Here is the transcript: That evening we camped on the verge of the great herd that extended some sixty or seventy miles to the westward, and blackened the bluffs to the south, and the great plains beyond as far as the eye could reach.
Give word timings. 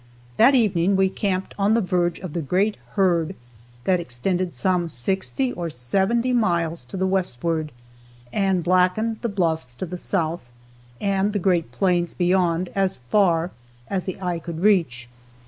That 0.37 0.55
evening 0.55 0.95
we 0.95 1.09
camped 1.09 1.53
on 1.59 1.75
the 1.75 1.79
verge 1.79 2.17
of 2.21 2.33
the 2.33 2.41
great 2.41 2.75
herd 2.93 3.35
that 3.83 3.99
extended 3.99 4.55
some 4.55 4.89
sixty 4.89 5.51
or 5.53 5.69
seventy 5.69 6.33
miles 6.33 6.83
to 6.85 6.97
the 6.97 7.05
westward, 7.05 7.71
and 8.33 8.63
blackened 8.63 9.21
the 9.21 9.29
bluffs 9.29 9.75
to 9.75 9.85
the 9.85 9.97
south, 9.97 10.41
and 10.99 11.33
the 11.33 11.37
great 11.37 11.71
plains 11.71 12.15
beyond 12.15 12.69
as 12.73 12.97
far 12.97 13.51
as 13.89 14.05
the 14.05 14.19
eye 14.19 14.39
could 14.39 14.61
reach. 14.61 15.07